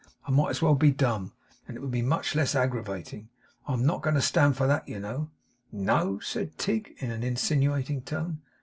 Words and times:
I 0.27 0.31
might 0.31 0.49
as 0.49 0.63
well 0.63 0.73
be 0.73 0.89
dumb, 0.89 1.31
and 1.67 1.77
it 1.77 1.79
would 1.79 1.91
be 1.91 2.01
much 2.01 2.33
less 2.33 2.55
aggravating. 2.55 3.29
I'm 3.67 3.85
not 3.85 3.99
a 3.99 4.01
going 4.01 4.15
to 4.15 4.21
stand 4.23 4.55
that, 4.55 4.89
you 4.89 4.99
know.' 4.99 5.29
'No!' 5.71 6.17
said 6.17 6.57
Tigg 6.57 6.95
in 6.97 7.11
an 7.11 7.21
insinuating 7.21 8.01
tone. 8.01 8.41